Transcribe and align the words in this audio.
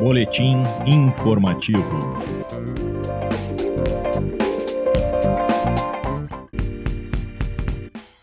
Boletim 0.00 0.62
informativo. 0.86 1.98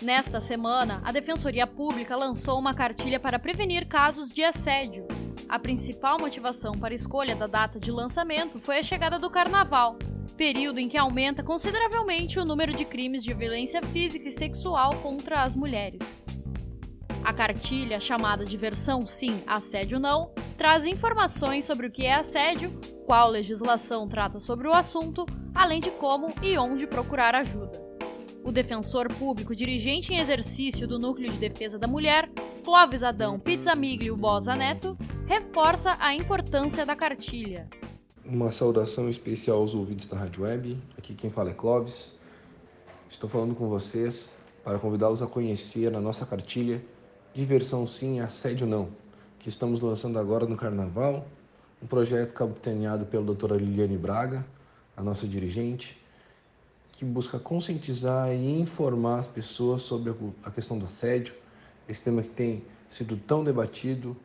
Nesta 0.02 0.40
semana, 0.40 1.04
a 1.06 1.12
Defensoria 1.12 1.68
Pública 1.68 2.16
lançou 2.16 2.58
uma 2.58 2.74
cartilha 2.74 3.20
para 3.20 3.38
prevenir 3.38 3.88
casos 3.88 4.34
de 4.34 4.44
assédio. 4.44 5.06
A 5.48 5.60
principal 5.60 6.18
motivação 6.20 6.72
para 6.72 6.96
a 6.96 6.96
escolha 6.96 7.36
da 7.36 7.46
data 7.46 7.80
de 7.80 7.92
lançamento 7.92 8.60
foi 8.60 8.80
a 8.80 8.84
chegada 8.84 9.20
do 9.20 9.30
Carnaval, 9.30 10.00
período 10.36 10.80
em 10.80 10.90
que 10.90 10.98
aumenta 10.98 11.44
consideravelmente 11.44 12.40
o 12.40 12.46
número 12.46 12.74
de 12.74 12.86
crimes 12.86 13.24
de 13.24 13.36
violência 13.36 13.84
física 13.84 14.28
e 14.28 14.32
sexual 14.32 14.96
contra 15.04 15.44
as 15.44 15.56
mulheres. 15.56 16.24
A 17.24 17.32
cartilha, 17.32 18.00
chamada 18.00 18.44
de 18.44 18.58
versão 18.58 19.06
sim, 19.06 19.44
assédio 19.46 20.00
não, 20.00 20.32
traz 20.58 20.88
informações 20.88 21.66
sobre 21.66 21.88
o 21.88 21.92
que 21.92 22.04
é 22.04 22.16
assédio, 22.16 22.74
qual 23.06 23.30
legislação 23.30 24.08
trata 24.08 24.40
sobre 24.40 24.68
o 24.68 24.74
assunto, 24.74 25.26
além 25.54 25.80
de 25.80 25.92
como 25.92 26.34
e 26.42 26.58
onde 26.58 26.88
procurar 26.88 27.36
ajuda. 27.36 27.86
O 28.44 28.52
defensor 28.52 29.14
público 29.14 29.56
dirigente 29.56 30.14
em 30.14 30.20
exercício 30.20 30.88
do 30.88 30.98
Núcleo 30.98 31.32
de 31.32 31.38
Defesa 31.38 31.78
da 31.78 31.88
Mulher, 31.88 32.30
Clóvis 32.64 33.04
Adão 33.04 33.40
Pizzamiglio 33.40 34.18
Bosa 34.18 34.56
Neto, 34.56 34.98
reforça 35.28 35.96
a 36.00 36.16
importância 36.16 36.86
da 36.86 36.96
cartilha. 36.96 37.70
Uma 38.26 38.52
saudação 38.52 39.10
especial 39.10 39.60
aos 39.60 39.76
ouvintes 39.76 40.08
da 40.08 40.18
Rádio 40.18 40.44
Web. 40.44 40.78
Aqui 40.98 41.14
quem 41.14 41.30
fala 41.30 41.52
é 41.52 41.54
Clóvis. 41.54 42.14
Estou 43.10 43.30
falando 43.30 43.54
com 43.54 43.70
vocês 43.70 44.30
para 44.64 44.80
convidá-los 44.80 45.22
a 45.22 45.28
conhecer 45.28 45.96
a 45.96 46.00
nossa 46.02 46.26
cartilha 46.26 46.84
Diversão 47.34 47.86
Sim, 47.86 48.20
Assédio 48.20 48.66
Não, 48.66 48.90
que 49.40 49.50
estamos 49.50 49.82
lançando 49.82 50.20
agora 50.20 50.46
no 50.46 50.58
Carnaval, 50.58 51.28
um 51.82 51.88
projeto 51.88 52.34
capitaneado 52.34 53.06
pela 53.06 53.24
doutora 53.24 53.56
Liliane 53.56 53.98
Braga, 53.98 54.46
a 54.96 55.04
nossa 55.04 55.28
dirigente, 55.28 55.98
que 56.92 57.06
busca 57.06 57.38
conscientizar 57.38 58.32
e 58.32 58.60
informar 58.60 59.20
as 59.20 59.28
pessoas 59.28 59.84
sobre 59.84 60.14
a 60.44 60.50
questão 60.50 60.80
do 60.80 60.86
assédio, 60.86 61.36
esse 61.88 62.02
tema 62.02 62.24
que 62.24 62.30
tem 62.30 62.64
sido 62.90 63.16
tão 63.16 63.44
debatido, 63.44 64.18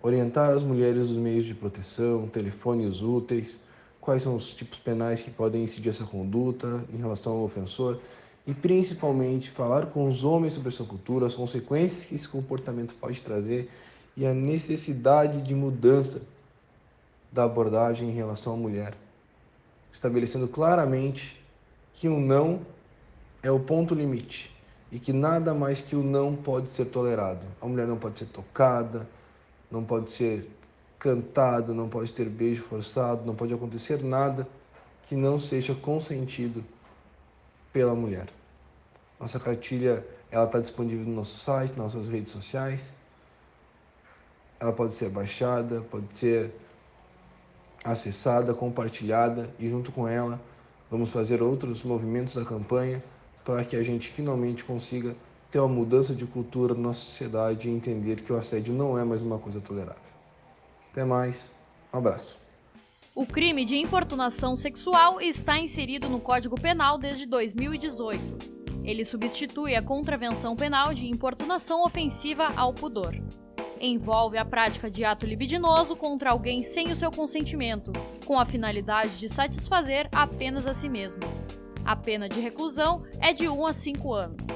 orientar 0.00 0.50
as 0.50 0.62
mulheres 0.62 1.08
os 1.08 1.16
meios 1.16 1.44
de 1.44 1.54
proteção, 1.54 2.28
telefones 2.28 3.02
úteis, 3.02 3.58
quais 4.00 4.22
são 4.22 4.36
os 4.36 4.52
tipos 4.52 4.78
penais 4.78 5.22
que 5.22 5.30
podem 5.30 5.64
incidir 5.64 5.88
essa 5.88 6.04
conduta 6.04 6.84
em 6.92 6.98
relação 6.98 7.32
ao 7.32 7.42
ofensor 7.42 7.98
e 8.46 8.52
principalmente 8.52 9.50
falar 9.50 9.86
com 9.86 10.06
os 10.06 10.22
homens 10.22 10.52
sobre 10.52 10.68
essa 10.68 10.84
cultura, 10.84 11.26
as 11.26 11.34
consequências 11.34 12.04
que 12.04 12.14
esse 12.14 12.28
comportamento 12.28 12.94
pode 12.94 13.22
trazer 13.22 13.70
e 14.16 14.26
a 14.26 14.32
necessidade 14.32 15.42
de 15.42 15.54
mudança 15.54 16.22
da 17.32 17.44
abordagem 17.44 18.10
em 18.10 18.12
relação 18.12 18.54
à 18.54 18.56
mulher, 18.56 18.94
estabelecendo 19.92 20.46
claramente 20.46 21.42
que 21.92 22.08
o 22.08 22.18
não 22.20 22.60
é 23.42 23.50
o 23.50 23.58
ponto 23.58 23.94
limite 23.94 24.54
e 24.90 24.98
que 24.98 25.12
nada 25.12 25.52
mais 25.52 25.80
que 25.80 25.96
o 25.96 26.02
não 26.02 26.36
pode 26.36 26.68
ser 26.68 26.86
tolerado. 26.86 27.44
A 27.60 27.66
mulher 27.66 27.86
não 27.86 27.96
pode 27.96 28.18
ser 28.18 28.26
tocada, 28.26 29.08
não 29.70 29.84
pode 29.84 30.12
ser 30.12 30.48
cantada, 30.98 31.74
não 31.74 31.88
pode 31.88 32.12
ter 32.12 32.28
beijo 32.28 32.62
forçado, 32.62 33.26
não 33.26 33.34
pode 33.34 33.52
acontecer 33.52 34.02
nada 34.02 34.46
que 35.02 35.14
não 35.14 35.38
seja 35.38 35.74
consentido 35.74 36.64
pela 37.72 37.94
mulher. 37.94 38.28
Nossa 39.18 39.38
cartilha 39.38 40.06
ela 40.30 40.46
está 40.46 40.58
disponível 40.60 41.04
no 41.04 41.14
nosso 41.14 41.38
site, 41.38 41.70
nas 41.70 41.94
nossas 41.94 42.08
redes 42.08 42.32
sociais. 42.32 42.96
Ela 44.64 44.72
pode 44.72 44.94
ser 44.94 45.10
baixada, 45.10 45.80
pode 45.82 46.16
ser 46.16 46.50
acessada, 47.84 48.52
compartilhada 48.54 49.50
e 49.58 49.68
junto 49.68 49.92
com 49.92 50.08
ela 50.08 50.40
Vamos 50.94 51.10
fazer 51.10 51.42
outros 51.42 51.82
movimentos 51.82 52.36
da 52.36 52.44
campanha 52.44 53.02
para 53.44 53.64
que 53.64 53.74
a 53.74 53.82
gente 53.82 54.08
finalmente 54.08 54.64
consiga 54.64 55.16
ter 55.50 55.58
uma 55.58 55.66
mudança 55.66 56.14
de 56.14 56.24
cultura 56.24 56.72
na 56.72 56.82
nossa 56.82 57.00
sociedade 57.00 57.68
e 57.68 57.72
entender 57.72 58.20
que 58.20 58.32
o 58.32 58.36
assédio 58.36 58.72
não 58.72 58.96
é 58.96 59.02
mais 59.02 59.20
uma 59.20 59.36
coisa 59.36 59.60
tolerável. 59.60 60.00
Até 60.92 61.04
mais, 61.04 61.50
um 61.92 61.98
abraço. 61.98 62.38
O 63.12 63.26
crime 63.26 63.64
de 63.64 63.76
importunação 63.76 64.56
sexual 64.56 65.20
está 65.20 65.58
inserido 65.58 66.08
no 66.08 66.20
Código 66.20 66.60
Penal 66.60 66.96
desde 66.96 67.26
2018. 67.26 68.54
Ele 68.84 69.04
substitui 69.04 69.74
a 69.74 69.82
contravenção 69.82 70.54
penal 70.54 70.94
de 70.94 71.08
importunação 71.08 71.84
ofensiva 71.84 72.52
ao 72.56 72.72
pudor 72.72 73.14
envolve 73.80 74.38
a 74.38 74.44
prática 74.44 74.90
de 74.90 75.04
ato 75.04 75.26
libidinoso 75.26 75.96
contra 75.96 76.30
alguém 76.30 76.62
sem 76.62 76.92
o 76.92 76.96
seu 76.96 77.10
consentimento, 77.10 77.92
com 78.24 78.38
a 78.38 78.44
finalidade 78.44 79.18
de 79.18 79.28
satisfazer 79.28 80.08
apenas 80.12 80.66
a 80.66 80.74
si 80.74 80.88
mesmo. 80.88 81.22
A 81.84 81.94
pena 81.94 82.28
de 82.28 82.40
reclusão 82.40 83.04
é 83.20 83.32
de 83.32 83.48
1 83.48 83.66
a 83.66 83.72
5 83.72 84.12
anos. 84.12 84.46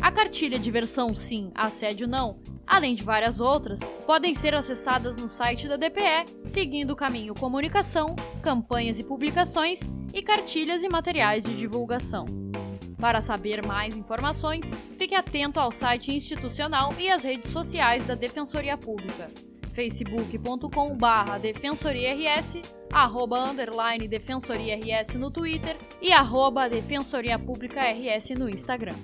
A 0.00 0.10
cartilha 0.10 0.58
de 0.58 0.70
versão 0.70 1.14
sim, 1.14 1.50
assédio 1.54 2.08
não, 2.08 2.40
além 2.66 2.94
de 2.94 3.02
várias 3.02 3.38
outras, 3.38 3.80
podem 4.06 4.34
ser 4.34 4.54
acessadas 4.54 5.14
no 5.14 5.28
site 5.28 5.68
da 5.68 5.76
DPE, 5.76 6.24
seguindo 6.46 6.92
o 6.92 6.96
caminho 6.96 7.34
comunicação, 7.34 8.16
campanhas 8.42 8.98
e 8.98 9.04
publicações 9.04 9.80
e 10.14 10.22
cartilhas 10.22 10.82
e 10.82 10.88
materiais 10.88 11.44
de 11.44 11.54
divulgação. 11.54 12.49
Para 13.00 13.22
saber 13.22 13.66
mais 13.66 13.96
informações, 13.96 14.72
fique 14.98 15.14
atento 15.14 15.58
ao 15.58 15.72
site 15.72 16.14
institucional 16.14 16.92
e 16.98 17.10
às 17.10 17.22
redes 17.22 17.50
sociais 17.50 18.04
da 18.04 18.14
Defensoria 18.14 18.76
Pública 18.76 19.30
facebook.com 19.72 20.96
barra 20.96 21.38
defensoriars, 21.38 22.60
arroba 22.92 23.50
underline 23.50 24.08
defensoriars 24.08 25.14
no 25.14 25.30
Twitter 25.30 25.76
e 26.02 26.12
arroba 26.12 26.68
defensoria 26.68 27.38
pública 27.38 27.80
rs 27.80 28.30
no 28.30 28.48
Instagram. 28.48 28.96